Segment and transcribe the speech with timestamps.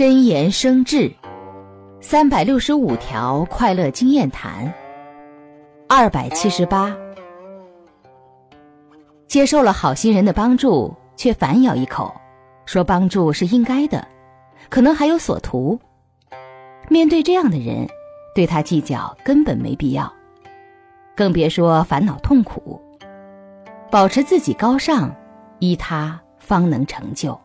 [0.00, 1.12] 真言生智
[2.00, 4.72] 三百六十五条快乐经验谈
[5.90, 6.96] 二百七十八。
[9.28, 12.10] 接受了好心人的帮助却反咬一口
[12.64, 14.08] 说帮助是应该的
[14.70, 15.78] 可能还有所图。
[16.88, 17.86] 面对这样的人
[18.34, 20.10] 对他计较根本没必要
[21.14, 22.80] 更别说烦恼痛苦
[23.90, 25.14] 保持自己高尚
[25.58, 27.38] 依他方能成就。